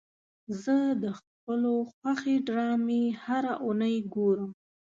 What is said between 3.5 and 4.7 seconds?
اونۍ ګورم.